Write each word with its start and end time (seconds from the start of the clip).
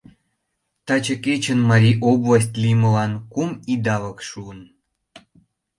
Таче 0.85 1.15
кечын 1.25 1.59
Марий 1.69 1.97
область 2.11 2.53
лиймылан 2.61 3.13
кум 3.31 3.49
идалык 3.73 4.19
шуын. 4.29 4.59